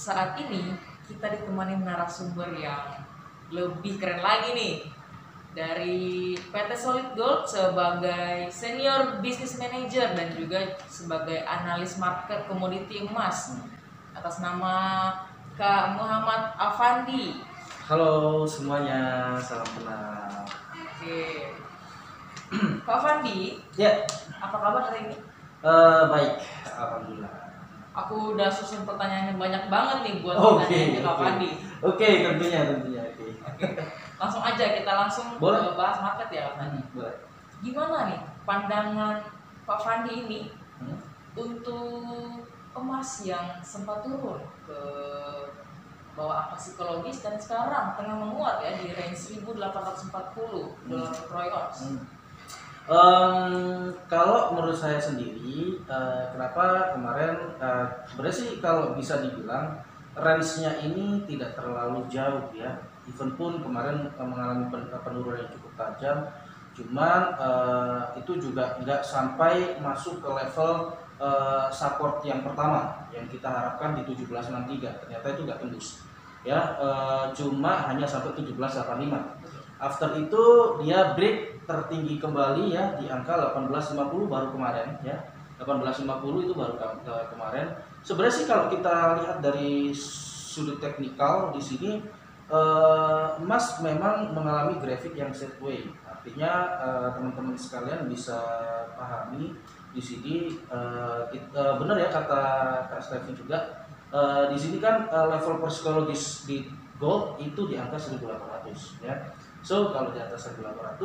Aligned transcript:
saat 0.00 0.32
ini 0.40 0.72
kita 1.04 1.28
ditemani 1.28 1.84
narasumber 1.84 2.56
yang 2.56 3.04
lebih 3.52 4.00
keren 4.00 4.24
lagi 4.24 4.56
nih 4.56 4.74
dari 5.52 6.32
PT 6.38 6.70
Solid 6.72 7.12
Gold 7.12 7.44
sebagai 7.44 8.48
senior 8.48 9.20
business 9.20 9.60
manager 9.60 10.08
dan 10.16 10.32
juga 10.32 10.80
sebagai 10.88 11.44
analis 11.44 12.00
market 12.00 12.48
komoditi 12.48 13.04
emas 13.04 13.60
atas 14.16 14.40
nama 14.40 15.12
Kak 15.60 16.00
Muhammad 16.00 16.56
Afandi. 16.56 17.44
Halo 17.84 18.46
semuanya, 18.48 19.36
salam 19.44 19.68
kenal. 19.76 20.48
Oke. 20.72 21.52
Kak 22.88 22.96
Afandi, 23.04 23.60
Ya, 23.76 24.00
apa 24.40 24.56
kabar 24.56 24.82
hari 24.88 25.12
ini? 25.12 25.16
eh, 25.60 26.02
baik, 26.08 26.34
alhamdulillah. 26.72 27.49
Aku 28.00 28.32
udah 28.32 28.48
susun 28.48 28.82
pertanyaan 28.82 29.30
yang 29.30 29.38
banyak 29.38 29.64
banget 29.66 29.98
nih 30.02 30.14
buat 30.20 30.36
Oke, 30.36 30.64
pertanyaan 30.64 30.90
Kak 30.94 31.04
oke. 31.04 31.14
Afandi. 31.16 31.50
Oke, 31.80 32.08
tentunya, 32.22 32.60
tentunya. 32.66 33.02
Oke, 33.06 33.26
Oke. 33.40 33.66
Langsung 34.16 34.42
aja 34.42 34.64
kita 34.72 34.92
langsung 34.94 35.26
Boleh. 35.36 35.60
ke 35.62 35.72
bahas 35.74 35.98
market 35.98 36.28
ya 36.30 36.42
Kak 36.46 36.54
Fandi. 36.56 36.80
boleh. 36.90 37.14
Gimana 37.60 37.96
nih 38.06 38.20
pandangan 38.42 39.16
Pak 39.64 39.80
Fandi 39.80 40.12
ini 40.18 40.40
Hmm? 40.80 40.96
untuk 41.36 42.40
emas 42.72 43.10
yang 43.20 43.60
sempat 43.60 44.00
turun 44.00 44.40
ke 44.64 44.80
bawah 46.10 46.42
angka 46.42 46.56
psikologis 46.56 47.20
dan 47.20 47.36
sekarang 47.36 47.92
tengah 47.94 48.16
menguat 48.16 48.60
ya 48.60 48.74
di 48.74 48.88
range 48.90 49.38
1840 49.38 50.08
dolar 50.88 51.12
per 51.12 51.24
troy 51.28 51.48
ounce. 51.48 51.80
Hmm. 51.86 52.00
Em, 52.88 53.92
kalau 54.10 54.50
menurut 54.56 54.74
saya 54.74 54.98
sendiri, 54.98 55.84
eh, 55.84 56.22
kenapa 56.32 56.90
kemarin 56.96 57.54
eh, 57.60 57.86
sebenarnya 58.08 58.36
sih 58.40 58.50
kalau 58.58 58.96
bisa 58.98 59.20
dibilang 59.22 59.78
range-nya 60.16 60.80
ini 60.82 61.22
tidak 61.28 61.54
terlalu 61.54 62.08
jauh 62.10 62.50
ya. 62.56 62.72
Even 63.06 63.36
pun 63.38 63.60
kemarin 63.62 64.10
eh, 64.10 64.26
mengalami 64.26 64.66
pen- 64.72 64.90
penurunan 64.90 65.38
yang 65.38 65.52
cukup 65.54 65.72
tajam, 65.78 66.18
cuman 66.74 67.20
eh, 67.38 68.02
itu 68.24 68.32
juga 68.50 68.74
nggak 68.82 69.02
sampai 69.06 69.78
masuk 69.78 70.18
ke 70.24 70.28
level 70.32 70.72
eh, 71.20 71.66
support 71.70 72.24
yang 72.26 72.42
pertama 72.42 73.06
yang 73.14 73.28
kita 73.30 73.46
harapkan 73.46 73.94
di 73.94 74.02
1763. 74.08 74.98
Ternyata 75.06 75.26
itu 75.30 75.40
nggak 75.46 75.60
tembus. 75.62 75.86
Ya, 76.42 76.58
eh, 76.80 77.24
cuma 77.36 77.86
hanya 77.86 78.08
sampai 78.08 78.32
1785. 78.34 79.39
After 79.80 80.12
itu 80.20 80.42
dia 80.84 81.16
break 81.16 81.64
tertinggi 81.64 82.20
kembali 82.20 82.76
ya 82.76 83.00
di 83.00 83.08
angka 83.08 83.56
1850 83.56 84.28
baru 84.28 84.52
kemarin 84.52 85.00
ya. 85.00 85.16
1850 85.60 86.44
itu 86.44 86.52
baru 86.56 86.76
ke- 86.76 87.04
ke- 87.04 87.26
kemarin. 87.32 87.66
Sebenarnya 88.04 88.34
sih 88.36 88.46
kalau 88.48 88.68
kita 88.72 89.20
lihat 89.20 89.36
dari 89.44 89.92
sudut 89.92 90.80
teknikal 90.80 91.52
di 91.52 91.60
sini 91.60 91.90
eh, 92.50 93.26
emas 93.40 93.78
memang 93.80 94.32
mengalami 94.36 94.80
grafik 94.80 95.16
yang 95.16 95.32
sideways. 95.32 95.88
Artinya 96.04 96.52
eh, 96.80 97.08
teman-teman 97.16 97.56
sekalian 97.56 98.08
bisa 98.08 98.36
pahami 98.96 99.56
di 99.92 100.02
sini 100.02 100.60
eh, 100.68 101.20
eh, 101.32 101.74
benar 101.80 101.96
ya 101.96 102.08
kata 102.12 102.42
Kak 102.88 103.00
Stephen 103.00 103.32
juga 103.36 103.88
eh, 104.12 104.44
di 104.52 104.56
sini 104.60 104.76
kan 104.80 105.08
eh, 105.08 105.26
level 105.28 105.60
psikologis 105.64 106.44
di 106.48 106.68
gold 107.00 107.40
itu 107.40 107.64
di 107.68 107.76
angka 107.80 107.96
1800 107.96 109.04
ya. 109.04 109.16
So 109.60 109.92
kalau 109.92 110.10
di 110.12 110.20
atas 110.20 110.48
1800 110.56 110.96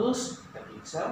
teknik 0.56 0.84
sell, 0.88 1.11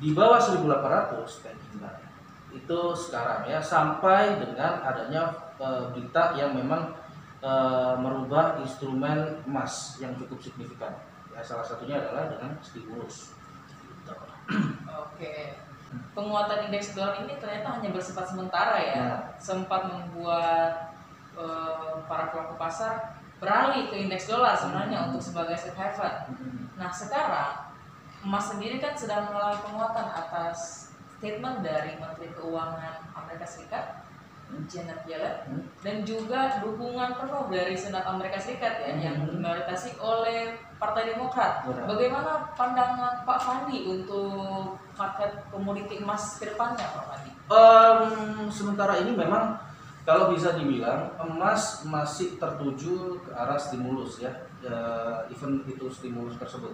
di 0.00 0.14
bawah 0.16 0.40
1800 0.40 1.44
teknik 1.44 1.72
buy. 1.82 2.00
Itu 2.48 2.96
sekarang 2.96 3.44
ya 3.44 3.60
sampai 3.60 4.40
dengan 4.40 4.80
adanya 4.80 5.52
eh, 5.60 5.92
berita 5.92 6.32
yang 6.32 6.56
memang 6.56 6.96
eh, 7.44 7.94
merubah 8.00 8.56
instrumen 8.64 9.44
emas 9.44 10.00
yang 10.00 10.16
cukup 10.16 10.40
signifikan. 10.40 10.96
Ya 11.36 11.44
salah 11.44 11.66
satunya 11.66 12.00
adalah 12.00 12.32
dengan 12.32 12.56
stimulus. 12.64 13.36
Gitu. 13.68 14.12
Oke. 14.88 15.60
Penguatan 16.12 16.68
indeks 16.68 16.92
dolar 16.92 17.16
ini 17.24 17.40
ternyata 17.40 17.80
hanya 17.80 17.88
bersifat 17.92 18.28
sementara 18.32 18.76
ya. 18.80 18.96
Ya. 18.96 19.10
Sempat 19.36 19.92
membuat 19.92 20.96
eh, 21.36 21.94
para 22.08 22.32
pelaku 22.32 22.56
pasar 22.56 23.18
beralih 23.38 23.86
ke 23.86 23.96
indeks 24.08 24.26
dolar 24.26 24.58
sebenarnya 24.58 24.98
Hmm. 24.98 25.08
untuk 25.14 25.22
sebagai 25.22 25.54
safe 25.54 25.78
haven. 25.78 26.14
Nah 26.78 26.90
sekarang 26.94 27.74
emas 28.22 28.50
sendiri 28.50 28.78
kan 28.78 28.94
sedang 28.94 29.30
mengalami 29.30 29.58
penguatan 29.62 30.08
atas 30.10 30.90
statement 31.18 31.66
dari 31.66 31.98
Menteri 31.98 32.30
Keuangan 32.34 33.10
Amerika 33.14 33.46
Serikat 33.46 34.06
Janet 34.64 35.04
Yellen 35.04 35.36
Hmm. 35.44 35.60
dan 35.84 36.08
juga 36.08 36.56
dukungan 36.64 37.20
penuh 37.20 37.52
dari 37.52 37.76
Senat 37.76 38.08
Amerika 38.08 38.40
Serikat 38.40 38.80
ya 38.80 38.96
yang 38.96 39.28
Hmm. 39.28 39.36
dimayoritasi 39.36 40.00
oleh 40.00 40.56
Partai 40.80 41.12
Demokrat. 41.12 41.68
Benar. 41.68 41.84
Bagaimana 41.84 42.32
pandangan 42.56 43.28
Pak 43.28 43.38
Fandi 43.44 43.84
untuk 43.84 44.78
market 44.96 45.44
komoditi 45.52 46.00
emas 46.00 46.40
ke 46.40 46.48
depannya 46.54 46.80
Pak 46.80 47.04
Fandi? 47.12 47.30
Em, 47.52 48.48
sementara 48.48 49.04
ini 49.04 49.12
memang 49.12 49.58
kalau 50.08 50.32
bisa 50.32 50.56
dibilang 50.56 51.12
emas 51.20 51.84
masih 51.84 52.40
tertuju 52.40 53.20
ke 53.20 53.30
arah 53.36 53.60
stimulus 53.60 54.24
ya, 54.24 54.32
event 55.28 55.68
itu 55.68 55.84
stimulus 55.92 56.40
tersebut. 56.40 56.72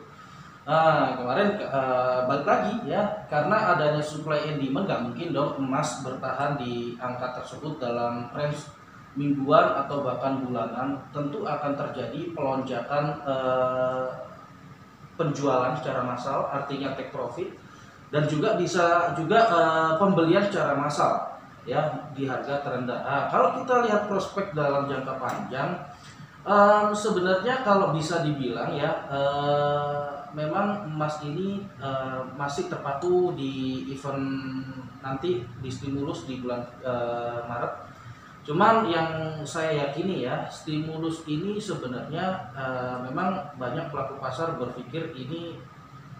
Nah 0.64 1.12
kemarin 1.12 1.60
eh, 1.60 2.20
balik 2.24 2.46
lagi 2.48 2.88
ya 2.88 3.28
karena 3.28 3.76
adanya 3.76 4.00
supply 4.00 4.48
and 4.48 4.64
demand 4.64 4.88
nggak 4.88 5.02
mungkin 5.04 5.28
dong 5.36 5.60
emas 5.60 6.00
bertahan 6.00 6.56
di 6.56 6.96
angka 6.96 7.42
tersebut 7.42 7.76
dalam 7.76 8.32
range 8.32 8.72
mingguan 9.12 9.76
atau 9.84 10.00
bahkan 10.00 10.40
bulanan 10.40 11.04
tentu 11.12 11.44
akan 11.44 11.76
terjadi 11.76 12.32
pelonjakan 12.32 13.04
eh, 13.28 14.08
penjualan 15.20 15.76
secara 15.76 16.00
massal 16.00 16.48
artinya 16.48 16.96
take 16.96 17.12
profit 17.12 17.52
dan 18.08 18.24
juga 18.24 18.56
bisa 18.56 19.12
juga 19.20 19.44
eh, 19.44 19.92
pembelian 20.00 20.48
secara 20.48 20.80
massal 20.80 21.33
ya 21.64 22.12
di 22.12 22.28
harga 22.28 22.60
terendah. 22.60 23.00
Nah, 23.04 23.22
kalau 23.32 23.60
kita 23.60 23.84
lihat 23.88 24.08
prospek 24.08 24.52
dalam 24.52 24.84
jangka 24.88 25.16
panjang, 25.16 25.80
em, 26.44 26.92
sebenarnya 26.92 27.64
kalau 27.64 27.96
bisa 27.96 28.20
dibilang 28.20 28.72
ya 28.76 29.08
eh, 29.08 30.04
memang 30.36 30.84
emas 30.92 31.24
ini 31.24 31.64
eh, 31.80 32.20
masih 32.36 32.68
terpaku 32.68 33.32
di 33.32 33.86
event 33.88 34.28
nanti 35.00 35.40
di 35.64 35.70
stimulus 35.72 36.28
di 36.28 36.40
bulan 36.44 36.60
eh, 36.84 37.40
Maret. 37.48 37.74
Cuman 38.44 38.84
yang 38.92 39.40
saya 39.48 39.88
yakini 39.88 40.28
ya 40.28 40.44
stimulus 40.52 41.24
ini 41.24 41.56
sebenarnya 41.56 42.52
eh, 42.52 42.96
memang 43.08 43.56
banyak 43.56 43.88
pelaku 43.88 44.20
pasar 44.20 44.60
berpikir 44.60 45.16
ini 45.16 45.56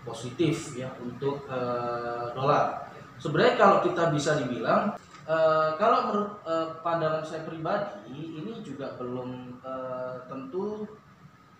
positif 0.08 0.72
ya 0.72 0.88
untuk 1.04 1.44
eh, 1.52 2.32
dolar. 2.32 2.88
Sebenarnya 3.20 3.54
kalau 3.60 3.78
kita 3.84 4.08
bisa 4.08 4.40
dibilang 4.40 4.96
eh, 5.24 5.70
kalau 5.80 5.98
menurut 6.10 6.32
eh, 6.44 6.68
pandangan 6.84 7.24
saya 7.24 7.48
pribadi 7.48 8.12
ini 8.12 8.60
juga 8.60 8.96
belum 9.00 9.60
eh, 9.64 10.16
tentu 10.28 10.84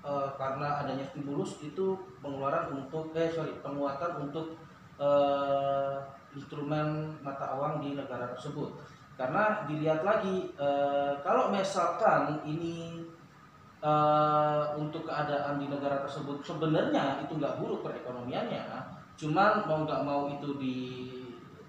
eh, 0.05 0.29
karena 0.37 0.85
adanya 0.85 1.05
stimulus 1.09 1.61
itu 1.65 1.97
pengeluaran 2.21 2.77
untuk 2.77 3.17
eh 3.17 3.33
sorry 3.33 3.57
penguatan 3.65 4.29
untuk 4.29 4.61
eh, 5.01 5.97
instrumen 6.35 7.15
mata 7.23 7.55
uang 7.57 7.81
di 7.81 7.95
negara 7.97 8.35
tersebut. 8.35 8.75
Karena 9.15 9.63
dilihat 9.65 10.03
lagi 10.03 10.51
eh, 10.59 11.13
kalau 11.23 11.49
misalkan 11.55 12.43
ini 12.45 13.07
eh, 13.81 14.63
untuk 14.77 15.07
keadaan 15.09 15.57
di 15.57 15.71
negara 15.71 16.03
tersebut 16.05 16.43
sebenarnya 16.45 17.23
itu 17.25 17.39
nggak 17.39 17.63
buruk 17.63 17.87
perekonomiannya, 17.87 18.67
cuman 19.15 19.65
mau 19.65 19.87
nggak 19.87 20.03
mau 20.03 20.27
itu 20.28 20.49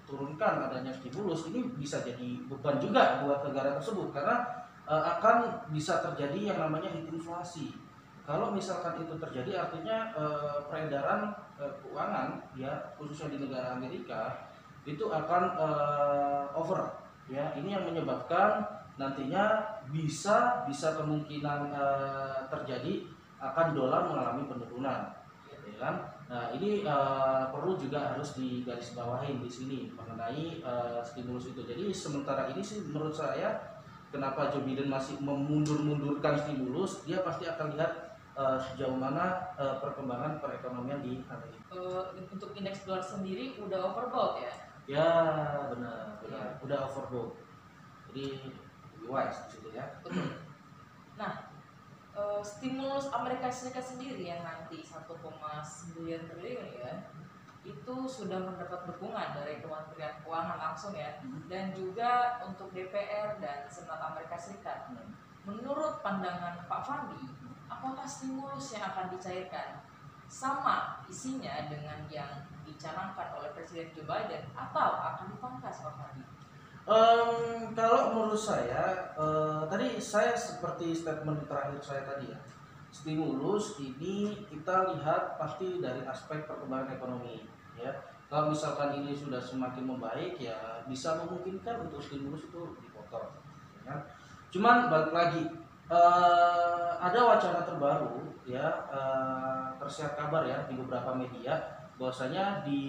diturunkan 0.06 0.70
adanya 0.70 0.94
stimulus 0.94 1.50
ini 1.50 1.66
bisa 1.74 1.98
jadi 2.06 2.38
beban 2.46 2.78
juga 2.78 3.26
buat 3.26 3.42
negara 3.42 3.74
tersebut. 3.74 4.14
Karena 4.14 4.46
eh, 4.86 5.02
akan 5.18 5.66
bisa 5.74 5.98
terjadi 5.98 6.54
yang 6.54 6.58
namanya 6.62 6.94
inflasi. 6.94 7.74
Kalau 8.22 8.54
misalkan 8.54 9.02
itu 9.02 9.18
terjadi 9.18 9.66
artinya 9.66 10.14
eh, 10.14 10.58
peredaran 10.70 11.34
eh, 11.58 11.74
keuangan 11.82 12.38
ya 12.54 12.70
khususnya 12.94 13.34
di 13.34 13.38
negara 13.42 13.74
Amerika 13.74 14.46
itu 14.86 15.10
akan 15.10 15.42
eh, 15.58 16.44
over 16.54 16.86
ya. 17.26 17.50
Ini 17.58 17.82
yang 17.82 17.84
menyebabkan 17.90 18.62
nantinya 18.94 19.58
bisa 19.90 20.62
bisa 20.70 20.94
kemungkinan 20.94 21.74
eh, 21.74 22.38
terjadi 22.46 23.10
akan 23.42 23.74
dolar 23.74 24.06
mengalami 24.06 24.48
penurunan 24.48 25.12
ya 25.50 25.76
kan 25.76 26.15
nah 26.26 26.50
ini 26.50 26.82
eh, 26.82 27.44
perlu 27.54 27.78
juga 27.78 28.14
harus 28.14 28.34
digarisbawahi 28.34 29.38
di 29.38 29.50
sini 29.50 29.78
mengenai 29.94 30.58
eh, 30.58 31.00
stimulus 31.06 31.50
itu. 31.54 31.62
Jadi 31.62 31.94
sementara 31.94 32.50
ini 32.50 32.62
sih 32.62 32.82
menurut 32.90 33.14
saya 33.14 33.78
kenapa 34.10 34.50
Joe 34.50 34.66
Biden 34.66 34.90
masih 34.90 35.18
memundur-mundurkan 35.22 36.34
stimulus 36.42 37.06
dia 37.06 37.22
pasti 37.22 37.46
akan 37.46 37.78
lihat 37.78 38.18
eh, 38.34 38.58
sejauh 38.58 38.98
mana 38.98 39.54
eh, 39.54 39.76
perkembangan 39.78 40.42
perekonomian 40.42 40.98
di 41.02 41.22
Amerika 41.30 41.56
Eh, 41.76 42.04
untuk 42.30 42.54
indeks 42.54 42.86
dolar 42.86 43.02
sendiri 43.02 43.58
udah 43.58 43.90
overbought 43.90 44.38
ya. 44.38 44.52
ya 44.86 45.08
benar 45.74 46.22
benar. 46.22 46.62
Udah 46.62 46.78
overbought. 46.86 47.34
Jadi 48.10 48.54
wise 49.04 49.38
di 49.44 49.48
situ 49.58 49.68
ya. 49.74 49.84
Betul. 50.00 50.46
Nah, 51.18 51.45
eh, 52.16 52.42
stimulus 52.42 53.12
Amerika 53.12 53.52
Serikat 53.52 53.84
sendiri 53.84 54.24
yang 54.24 54.40
nanti 54.40 54.80
1,9 54.80 55.04
triliun 56.26 56.70
ya 56.80 56.92
itu 57.66 57.96
sudah 58.06 58.46
mendapat 58.46 58.86
dukungan 58.86 59.34
dari 59.34 59.58
Kementerian 59.58 60.22
Keuangan 60.22 60.58
langsung 60.70 60.94
ya 60.94 61.18
Hmm. 61.18 61.50
dan 61.50 61.74
juga 61.74 62.38
untuk 62.46 62.70
DPR 62.70 63.42
dan 63.42 63.66
Senat 63.66 63.98
Amerika 63.98 64.38
Serikat. 64.38 64.94
Menurut 65.42 65.98
pandangan 66.02 66.62
Pak 66.70 66.82
Fandi, 66.86 67.26
apakah 67.66 68.06
stimulus 68.06 68.74
yang 68.74 68.86
akan 68.86 69.10
dicairkan 69.14 69.82
sama 70.26 71.02
isinya 71.10 71.70
dengan 71.70 72.06
yang 72.10 72.46
dicanangkan 72.66 73.34
oleh 73.38 73.50
Presiden 73.54 73.94
Joe 73.94 74.06
Biden 74.06 74.42
atau 74.54 74.98
akan 75.14 75.26
dipangkas 75.34 75.82
Pak 75.82 75.94
Fandi? 75.98 76.26
Em, 76.86 77.74
kalau 77.74 78.14
menurut 78.14 78.38
saya, 78.38 79.10
eh, 79.18 79.62
tadi 79.66 79.98
saya 79.98 80.38
seperti 80.38 80.94
statement 80.94 81.42
terakhir 81.50 81.82
saya 81.82 82.06
tadi 82.06 82.30
ya, 82.30 82.38
stimulus 82.94 83.74
ini 83.82 84.46
kita 84.46 84.94
lihat 84.94 85.34
pasti 85.34 85.82
dari 85.82 86.06
aspek 86.06 86.46
perkembangan 86.46 86.94
ekonomi, 86.94 87.42
ya. 87.74 87.90
Kalau 88.30 88.54
misalkan 88.54 89.02
ini 89.02 89.10
sudah 89.18 89.42
semakin 89.42 89.82
membaik, 89.82 90.38
ya 90.38 90.86
bisa 90.86 91.18
memungkinkan 91.26 91.90
untuk 91.90 91.98
stimulus 91.98 92.46
itu 92.46 92.62
dipotong, 92.78 93.34
ya? 93.82 94.06
Cuman 94.54 94.86
balik 94.86 95.10
lagi, 95.10 95.42
eh, 95.90 96.90
ada 97.02 97.18
wacana 97.18 97.66
terbaru, 97.66 98.30
ya, 98.46 98.86
eh, 98.94 99.66
tersiar 99.82 100.14
kabar 100.14 100.46
ya 100.46 100.62
di 100.70 100.78
beberapa 100.78 101.10
media, 101.18 101.82
bahwasanya 101.98 102.62
di 102.62 102.82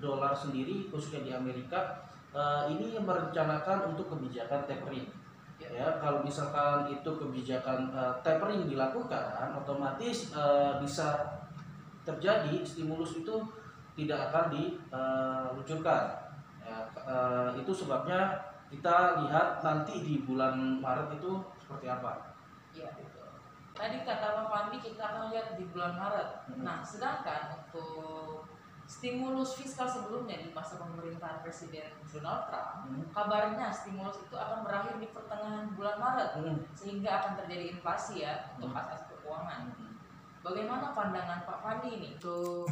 dolar 0.00 0.32
sendiri, 0.32 0.88
khususnya 0.88 1.20
di 1.28 1.32
Amerika, 1.36 2.00
Eh, 2.34 2.62
ini 2.74 2.98
merencanakan 2.98 3.94
untuk 3.94 4.10
kebijakan 4.10 4.66
tapering. 4.66 5.06
Ya, 5.62 5.86
kalau 6.02 6.18
misalkan 6.26 6.90
itu 6.90 7.06
kebijakan 7.06 7.94
eh, 7.94 8.14
tapering 8.26 8.66
dilakukan, 8.66 9.54
otomatis 9.54 10.34
eh, 10.34 10.74
bisa 10.82 11.14
terjadi 12.02 12.66
stimulus 12.66 13.22
itu 13.22 13.38
tidak 13.94 14.34
akan 14.34 14.50
diluncurkan. 14.50 16.34
Ya, 16.58 16.90
eh, 17.06 17.50
itu 17.62 17.70
sebabnya 17.70 18.34
kita 18.66 19.22
lihat 19.22 19.62
nanti 19.62 20.02
di 20.02 20.26
bulan 20.26 20.82
Maret 20.82 21.14
itu 21.14 21.38
seperti 21.62 21.86
apa. 21.86 22.34
Iya 22.74 22.90
betul. 22.98 23.30
Tadi 23.78 24.02
kata 24.02 24.26
Pak 24.42 24.46
Fandi 24.50 24.78
kita 24.82 25.02
akan 25.06 25.30
lihat 25.30 25.54
di 25.54 25.70
bulan 25.70 25.94
Maret. 25.94 26.50
Hmm. 26.50 26.66
Nah, 26.66 26.78
sedangkan 26.82 27.62
untuk 27.62 28.42
stimulus 28.84 29.56
fiskal 29.56 29.88
sebelumnya 29.88 30.36
di 30.40 30.52
masa 30.52 30.76
pemerintahan 30.76 31.40
Presiden 31.40 31.88
Donald 32.12 32.48
Trump, 32.48 32.84
Hmm. 32.84 33.04
kabarnya 33.10 33.72
stimulus 33.72 34.20
itu 34.20 34.36
akan 34.36 34.60
berakhir 34.64 35.00
di 35.00 35.08
pertengahan 35.08 35.72
bulan 35.72 35.96
Maret 35.96 36.30
Hmm. 36.36 36.58
sehingga 36.76 37.10
akan 37.24 37.32
terjadi 37.40 37.64
inflasi 37.80 38.22
ya 38.22 38.52
untuk 38.56 38.70
Hmm. 38.70 38.80
aset 38.84 39.08
keuangan. 39.08 39.72
Bagaimana 40.44 40.92
pandangan 40.92 41.48
Pak 41.48 41.58
Fandi 41.64 41.88
ini 41.96 42.08
untuk 42.20 42.68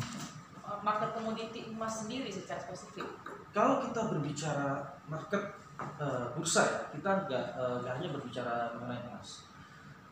uh, 0.61 0.79
market 0.85 1.17
komoditi 1.17 1.73
emas 1.73 2.05
sendiri 2.05 2.29
secara 2.29 2.61
spesifik? 2.61 3.09
Kalau 3.57 3.81
kita 3.81 4.13
berbicara 4.13 4.85
market 5.09 5.61
eh, 5.83 6.27
bursa 6.37 6.63
ya, 6.63 6.81
kita 6.95 7.11
nggak 7.27 7.47
eh, 7.59 7.75
nggak 7.83 7.95
hanya 7.99 8.09
berbicara 8.15 8.71
mengenai 8.79 9.03
emas. 9.09 9.51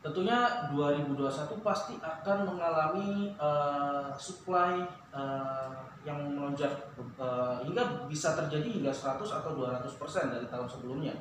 Tentunya 0.01 0.65
2021 0.73 1.61
pasti 1.61 1.93
akan 2.01 2.49
mengalami 2.49 3.37
eh, 3.37 4.09
supply 4.17 4.81
eh, 5.13 5.69
yang 6.01 6.17
melonjak 6.33 6.73
eh, 6.97 7.55
hingga 7.61 8.09
bisa 8.09 8.33
terjadi 8.33 8.81
hingga 8.81 8.89
100 8.89 9.21
atau 9.21 9.53
200 9.53 10.01
persen 10.01 10.33
dari 10.33 10.49
tahun 10.49 10.65
sebelumnya. 10.65 11.13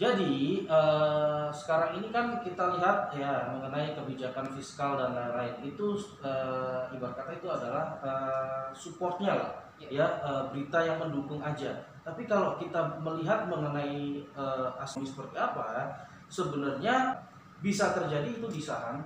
Jadi 0.00 0.64
eh, 0.64 1.48
sekarang 1.52 2.00
ini 2.00 2.08
kan 2.08 2.40
kita 2.40 2.80
lihat 2.80 3.12
ya 3.12 3.52
mengenai 3.52 3.92
kebijakan 3.92 4.48
fiskal 4.56 4.96
dan 4.96 5.12
lain-lain 5.12 5.60
itu 5.60 6.00
eh, 6.24 6.96
ibarat 6.96 7.20
kata 7.20 7.36
itu 7.36 7.52
adalah 7.52 8.00
eh, 8.00 8.66
supportnya 8.72 9.36
lah 9.36 9.52
ya 9.76 10.08
eh, 10.24 10.42
berita 10.48 10.80
yang 10.88 11.04
mendukung 11.04 11.44
aja. 11.44 11.84
Tapi 12.00 12.24
kalau 12.24 12.56
kita 12.56 12.96
melihat 13.04 13.44
mengenai 13.44 14.24
eh, 14.24 14.68
asli 14.80 15.04
seperti 15.04 15.36
apa, 15.36 15.92
sebenarnya 16.32 17.28
bisa 17.60 17.92
terjadi 17.92 18.28
itu 18.28 18.48
di 18.48 18.60
saham, 18.60 19.04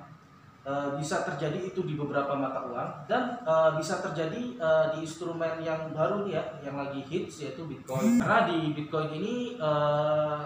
eh, 0.65 0.89
bisa 0.99 1.27
terjadi 1.27 1.61
itu 1.75 1.83
di 1.83 1.95
beberapa 1.99 2.35
mata 2.39 2.65
uang, 2.67 3.11
dan 3.11 3.43
eh, 3.43 3.71
bisa 3.79 4.01
terjadi 4.01 4.43
eh, 4.56 4.87
di 4.97 4.99
instrumen 5.06 5.61
yang 5.61 5.91
baru 5.91 6.27
nih 6.27 6.39
ya, 6.39 6.45
yang 6.71 6.77
lagi 6.79 7.03
hits 7.06 7.43
yaitu 7.43 7.67
Bitcoin. 7.67 8.23
Karena 8.23 8.47
di 8.49 8.73
Bitcoin 8.73 9.11
ini 9.15 9.35
eh, 9.59 10.43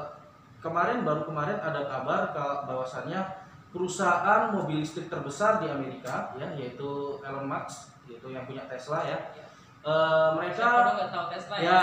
kemarin 0.58 1.06
baru 1.06 1.22
kemarin 1.22 1.58
ada 1.62 1.86
kabar 1.86 2.34
bahwasannya 2.66 3.20
perusahaan 3.70 4.50
mobil 4.50 4.80
listrik 4.80 5.12
terbesar 5.12 5.60
di 5.60 5.68
Amerika 5.68 6.32
ya 6.40 6.48
yaitu 6.56 7.20
Elon 7.20 7.44
Musk 7.44 7.92
yaitu 8.08 8.32
yang 8.32 8.48
punya 8.48 8.64
Tesla 8.64 9.04
ya. 9.04 9.18
Eh, 9.88 10.28
mereka 10.36 10.68
tahu 11.08 11.26
Tesla 11.32 11.56
ya? 11.56 11.64
Ya, 11.64 11.82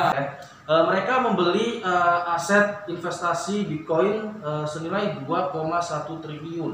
eh, 0.70 0.84
mereka 0.86 1.26
membeli 1.26 1.82
eh, 1.82 2.34
aset 2.38 2.86
investasi 2.86 3.66
Bitcoin 3.66 4.46
eh, 4.46 4.66
senilai 4.70 5.18
2,1 5.26 6.22
triliun. 6.22 6.74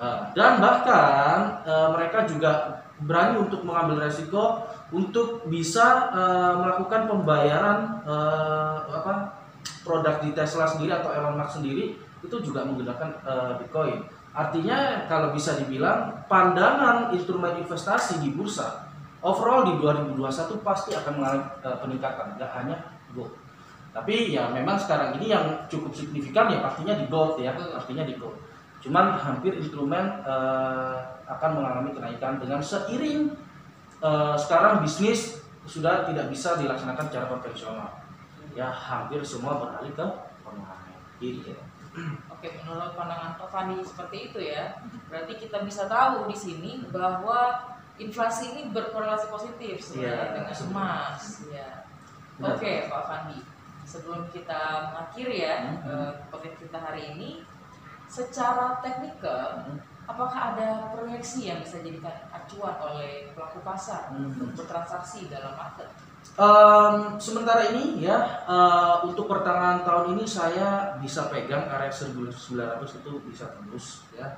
Eh, 0.00 0.20
dan 0.32 0.56
bahkan 0.56 1.60
eh, 1.68 1.88
mereka 1.92 2.24
juga 2.24 2.80
berani 3.04 3.44
untuk 3.44 3.60
mengambil 3.68 4.08
resiko 4.08 4.64
untuk 4.88 5.44
bisa 5.52 6.08
eh, 6.16 6.54
melakukan 6.56 7.12
pembayaran 7.12 8.00
eh, 8.08 8.76
apa 8.88 9.36
produk 9.84 10.16
di 10.24 10.32
Tesla 10.32 10.64
sendiri 10.64 10.96
atau 10.96 11.12
Elon 11.12 11.36
Musk 11.36 11.60
sendiri 11.60 11.92
itu 12.24 12.36
juga 12.40 12.64
menggunakan 12.64 13.20
eh, 13.20 13.52
Bitcoin. 13.60 14.00
Artinya 14.32 15.04
kalau 15.12 15.36
bisa 15.36 15.60
dibilang 15.60 16.24
pandangan 16.24 17.12
instrumen 17.12 17.60
investasi 17.60 18.16
di 18.24 18.32
bursa 18.32 18.91
overall 19.22 19.62
di 19.64 19.74
2021 19.78 20.66
pasti 20.66 20.90
akan 20.92 21.12
mengalami 21.16 21.44
eh, 21.62 21.78
peningkatan, 21.78 22.26
nggak 22.36 22.50
hanya 22.58 22.76
gold. 23.14 23.32
Tapi 23.92 24.34
ya 24.34 24.50
memang 24.50 24.80
sekarang 24.80 25.20
ini 25.20 25.30
yang 25.30 25.68
cukup 25.70 25.92
signifikan 25.94 26.50
ya 26.50 26.64
pastinya 26.64 26.98
di 26.98 27.06
gold 27.06 27.38
ya, 27.38 27.54
pastinya 27.54 28.02
di 28.02 28.18
gold. 28.18 28.36
Cuman 28.82 29.14
hampir 29.16 29.54
instrumen 29.56 30.26
eh, 30.26 30.96
akan 31.30 31.50
mengalami 31.62 31.90
kenaikan 31.94 32.42
dengan 32.42 32.58
seiring 32.58 33.30
eh, 34.02 34.36
sekarang 34.36 34.82
bisnis 34.82 35.38
sudah 35.62 36.02
tidak 36.10 36.26
bisa 36.26 36.58
dilaksanakan 36.58 37.06
secara 37.06 37.26
konvensional. 37.30 37.90
Ya 38.52 38.68
hampir 38.68 39.22
semua 39.22 39.56
beralih 39.62 39.94
ke 39.94 40.06
online. 40.42 40.98
Gitu 41.22 41.54
ya. 41.54 41.62
Oke, 42.32 42.48
menurut 42.64 42.96
pandangan 42.96 43.36
Pak 43.36 43.48
Fandi 43.52 43.84
seperti 43.84 44.32
itu 44.32 44.38
ya. 44.40 44.80
Berarti 45.12 45.36
kita 45.36 45.60
bisa 45.62 45.84
tahu 45.86 46.24
di 46.24 46.34
sini 46.34 46.82
bahwa 46.88 47.72
inflasi 48.02 48.44
ini 48.50 48.62
berkorelasi 48.68 49.26
positif 49.28 49.80
sebenarnya 49.80 50.10
Iya, 50.18 50.34
dengan 50.34 50.56
emas. 50.68 51.22
Ya. 51.48 51.70
Benar. 52.36 52.56
Oke, 52.56 52.72
Pak 52.86 53.02
Fandi. 53.06 53.38
Sebelum 53.82 54.26
kita 54.30 54.60
mengakhiri 54.90 55.36
ya 55.42 55.54
Hmm. 55.62 55.78
eh, 55.84 56.10
podcast 56.30 56.56
kita 56.58 56.78
hari 56.78 57.02
ini, 57.12 57.30
secara 58.06 58.78
teknikal, 58.78 59.64
Hmm. 59.64 59.78
apakah 60.04 60.54
ada 60.54 60.90
proyeksi 60.90 61.48
yang 61.48 61.60
bisa 61.60 61.80
dijadikan 61.80 62.14
acuan 62.30 62.76
oleh 62.78 63.30
pelaku 63.32 63.58
pasar 63.62 64.10
Hmm. 64.10 64.30
untuk 64.30 64.52
bertransaksi 64.58 65.26
dalam 65.26 65.54
market? 65.54 65.88
Em, 66.32 67.18
sementara 67.18 67.66
ini 67.68 67.98
ya 68.00 68.46
eh, 68.46 68.94
untuk 69.04 69.26
pertengahan 69.26 69.82
tahun 69.82 70.14
ini 70.14 70.24
saya 70.24 70.96
bisa 70.96 71.26
pegang 71.28 71.66
area 71.68 71.90
1900 71.90 72.94
itu 72.94 73.10
bisa 73.26 73.50
tembus 73.52 74.06
ya. 74.14 74.30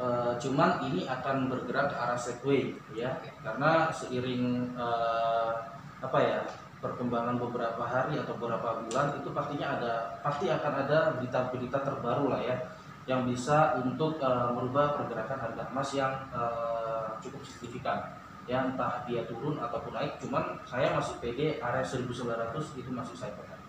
Eh, 0.00 0.32
cuman 0.40 0.80
ini 0.88 1.04
akan 1.04 1.52
bergerak 1.52 1.92
ke 1.92 1.96
arah 2.00 2.16
sideway 2.16 2.72
ya. 2.96 3.20
Karena 3.44 3.92
seiring 3.92 4.72
eh, 4.72 5.52
apa 6.00 6.18
ya 6.24 6.40
perkembangan 6.80 7.36
beberapa 7.36 7.84
hari 7.84 8.16
atau 8.16 8.32
beberapa 8.40 8.80
bulan 8.80 9.20
itu 9.20 9.28
pastinya 9.36 9.76
ada 9.76 10.16
pasti 10.24 10.48
akan 10.48 10.88
ada 10.88 11.12
berita-berita 11.20 11.84
terbaru 11.84 12.32
lah 12.32 12.40
ya 12.40 12.56
yang 13.04 13.28
bisa 13.28 13.76
untuk 13.76 14.16
eh, 14.24 14.50
merubah 14.56 14.96
pergerakan 14.96 15.36
harga 15.36 15.68
emas 15.68 15.92
yang 15.92 16.12
eh, 16.32 17.20
cukup 17.20 17.44
signifikan. 17.44 18.00
Ya 18.48 18.64
entah 18.64 19.04
dia 19.04 19.28
turun 19.28 19.60
ataupun 19.60 19.92
naik 19.92 20.16
cuman 20.16 20.64
saya 20.64 20.96
masih 20.96 21.20
pede 21.20 21.60
area 21.60 21.84
1900 21.84 22.56
itu 22.80 22.88
masih 22.88 23.12
saya 23.20 23.36
pegang. 23.36 23.60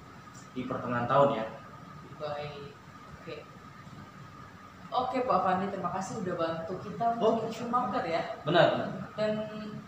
Di 0.56 0.64
pertengahan 0.64 1.12
tahun 1.12 1.44
ya. 1.44 1.46
Baik. 2.16 2.81
Oke 4.92 5.24
Pak 5.24 5.40
Fandi, 5.42 5.72
terima 5.72 5.88
kasih 5.90 6.20
udah 6.20 6.36
bantu 6.36 6.74
kita 6.84 7.16
Oh. 7.16 7.40
untuk 7.40 7.48
isu 7.48 7.66
market 7.68 8.04
ya. 8.06 8.22
benar 8.44 8.66
benar 8.76 8.88
Dan 9.16 9.32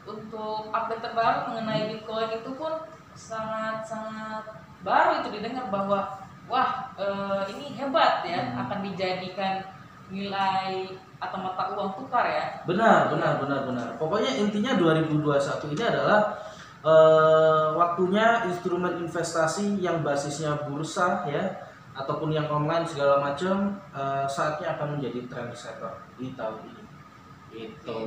untuk 0.03 0.71
update 0.71 1.01
terbaru 1.01 1.51
mengenai 1.51 1.91
Bitcoin 1.91 2.29
itu 2.33 2.51
pun 2.55 2.71
sangat-sangat 3.13 4.43
baru 4.81 5.19
itu 5.19 5.29
didengar 5.31 5.67
bahwa 5.67 6.07
wah 6.45 6.69
eh, 6.95 7.41
ini 7.51 7.71
hebat 7.73 8.23
ya 8.23 8.51
Hmm. 8.51 8.63
akan 8.63 8.79
dijadikan 8.83 9.63
nilai 10.07 10.91
atau 11.17 11.39
mata 11.39 11.71
uang 11.71 11.95
tukar 11.95 12.27
ya. 12.27 12.45
benar 12.63 13.07
benar 13.09 13.39
benar 13.39 13.59
benar 13.63 13.87
pokoknya 13.95 14.35
intinya 14.37 14.75
2021 14.75 15.71
ini 15.71 15.83
adalah 15.83 16.35
eh, 16.83 17.67
waktunya 17.73 18.43
instrumen 18.45 18.99
investasi 18.99 19.79
yang 19.79 20.03
basisnya 20.03 20.67
bursa 20.67 21.23
ya 21.25 21.43
ataupun 21.93 22.33
yang 22.33 22.49
online 22.49 22.85
segala 22.85 23.21
macam 23.21 23.77
eh, 23.93 24.25
saatnya 24.25 24.73
akan 24.77 24.97
menjadi 24.97 25.29
trendsetter 25.29 25.93
di 26.17 26.33
tahun 26.33 26.59
ini. 26.65 26.83
Itu. 27.53 27.99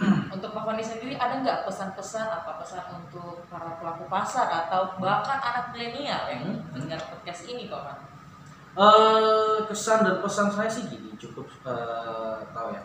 Untuk 0.34 0.50
Pak 0.54 0.62
Fandi 0.64 0.80
sendiri 0.80 1.18
ada 1.18 1.42
nggak 1.42 1.68
pesan-pesan 1.68 2.24
apa 2.24 2.56
pesan 2.56 2.80
untuk 2.96 3.44
para 3.52 3.76
pelaku 3.76 4.08
pasar 4.08 4.48
atau 4.48 4.96
bahkan 4.96 5.36
anak 5.36 5.74
milenial 5.76 6.24
yang 6.30 6.40
Hmm. 6.46 6.62
mendengar 6.72 7.02
podcast 7.04 7.44
ini 7.50 7.66
Pak 7.68 7.80
Fandi? 7.84 8.04
Eh, 8.70 9.56
kesan 9.66 10.06
dan 10.06 10.22
pesan 10.22 10.54
saya 10.54 10.70
sih 10.70 10.86
gini 10.86 11.10
cukup 11.18 11.50
eh, 11.66 12.38
tahu 12.54 12.70
ya. 12.70 12.82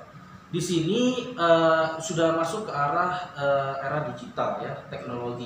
Di 0.49 0.57
sini 0.57 1.01
eh, 1.37 1.85
sudah 2.01 2.33
masuk 2.33 2.65
ke 2.65 2.73
arah 2.73 3.29
eh, 3.37 3.73
era 3.85 4.09
digital 4.09 4.57
ya 4.65 4.73
teknologi, 4.89 5.44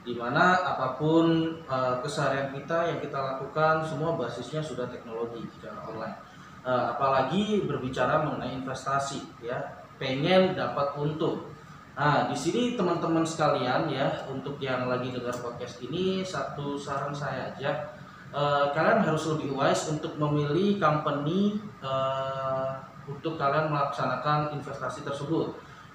di 0.00 0.16
mana 0.16 0.56
apa 0.64 0.96
pun 0.96 1.56
eh, 1.64 1.94
keseharian 2.00 2.52
kita 2.56 2.94
yang 2.94 2.98
kita 2.98 3.18
lakukan 3.18 3.84
semua 3.84 4.16
basisnya 4.16 4.64
sudah 4.64 4.88
teknologi 4.88 5.44
secara 5.56 5.84
online. 5.86 6.16
Eh, 6.60 6.84
apalagi 6.96 7.64
berbicara 7.64 8.24
mengenai 8.24 8.60
investasi 8.60 9.44
ya, 9.44 9.84
pengen 10.00 10.56
dapat 10.56 10.96
untung. 10.96 11.48
Nah, 11.96 12.32
di 12.32 12.36
sini 12.38 12.80
teman-teman 12.80 13.26
sekalian 13.26 13.84
ya, 13.92 14.24
untuk 14.32 14.56
yang 14.56 14.88
lagi 14.88 15.12
dengar 15.12 15.36
podcast 15.36 15.84
ini 15.84 16.24
satu 16.24 16.80
saran 16.80 17.12
saya 17.12 17.52
aja 17.52 18.00
Eh, 18.30 18.66
kalian 18.70 19.02
harus 19.02 19.26
lebih 19.26 19.58
wise 19.58 19.90
untuk 19.90 20.14
memilih 20.14 20.78
company 20.78 21.58
eh, 21.82 22.70
untuk 23.10 23.34
kalian 23.34 23.74
melaksanakan 23.74 24.54
investasi 24.54 25.02
tersebut 25.02 25.50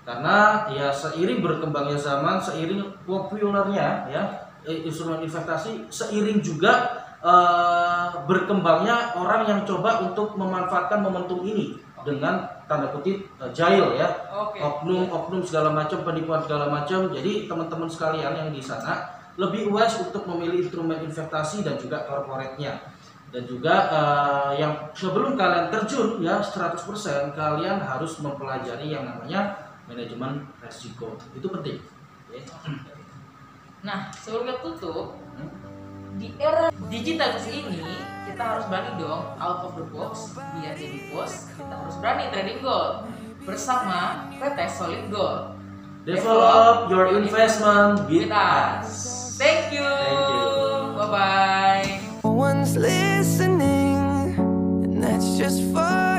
karena 0.05 0.69
ya 0.69 0.93
seiring 0.93 1.41
berkembangnya 1.41 1.97
zaman 1.97 2.37
seiring 2.37 2.85
populernya 3.09 4.05
ya 4.07 4.23
instrumen 4.69 5.25
investasi 5.25 5.89
seiring 5.89 6.45
juga 6.45 7.01
eh, 7.25 8.07
berkembangnya 8.29 9.17
orang 9.17 9.49
yang 9.49 9.59
coba 9.65 10.05
untuk 10.05 10.37
memanfaatkan 10.37 11.01
momentum 11.01 11.41
ini 11.41 11.81
dengan 12.05 12.45
tanda 12.69 12.93
kutip 12.93 13.25
eh, 13.41 13.51
jahil 13.53 13.97
ya. 13.97 14.29
Oke. 14.29 14.61
oknum 14.61 15.09
oknum 15.09 15.41
segala 15.41 15.73
macam 15.73 16.05
penipuan 16.05 16.45
segala 16.45 16.69
macam. 16.69 17.09
Jadi 17.09 17.49
teman-teman 17.49 17.89
sekalian 17.89 18.33
yang 18.37 18.49
di 18.53 18.61
sana 18.61 19.09
lebih 19.35 19.73
wise 19.73 19.99
untuk 19.99 20.23
memilih 20.29 20.63
instrumen 20.63 21.01
investasi 21.03 21.65
dan 21.65 21.75
juga 21.75 22.07
corporate-nya 22.07 22.77
dan 23.33 23.43
juga 23.49 23.75
eh, 23.91 24.51
yang 24.63 24.73
sebelum 24.95 25.35
kalian 25.35 25.67
terjun 25.73 26.23
ya 26.23 26.39
100% 26.39 26.79
kalian 27.35 27.83
harus 27.83 28.21
mempelajari 28.23 28.95
yang 28.95 29.03
namanya 29.03 29.64
manajemen 29.85 30.45
resiko 30.59 31.17
itu 31.33 31.47
penting 31.49 31.77
ya. 32.29 32.41
Nah, 33.85 34.09
sebelum 34.11 34.49
kita 34.49 34.59
tutup, 34.65 35.13
Hmm. 35.35 35.51
di 36.17 36.31
era 36.41 36.71
digital 36.89 37.37
ini 37.45 37.83
kita 38.25 38.41
harus 38.41 38.65
berani 38.65 38.97
dong 38.97 39.35
out 39.37 39.67
of 39.67 39.77
the 39.77 39.85
box 39.93 40.33
biar 40.33 40.73
jadi 40.73 41.11
bos. 41.11 41.53
Kita 41.53 41.75
harus 41.75 41.95
berani 42.01 42.31
trading 42.33 42.63
gold 42.63 43.05
bersama 43.45 44.25
PT 44.33 44.57
Solid 44.71 45.05
Gold. 45.13 45.53
develop 46.05 46.85
your 46.93 47.17
investment 47.17 48.05
with 48.05 48.29
us. 48.29 48.89
Thank 49.41 49.73
you. 49.73 49.81
Thank 49.81 50.21
you. 50.37 50.45
Bye 50.93 51.09
bye. 51.09 51.85
No 52.21 52.29
one's 52.29 52.77
listening, 52.77 54.37
and 54.85 55.01
that's 55.01 55.33
just 55.33 55.65
fine. 55.73 56.14